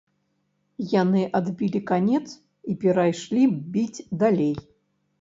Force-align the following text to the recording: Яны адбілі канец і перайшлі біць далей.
Яны 1.01 1.21
адбілі 1.41 1.83
канец 1.93 2.23
і 2.73 2.79
перайшлі 2.87 3.41
біць 3.79 4.05
далей. 4.27 4.53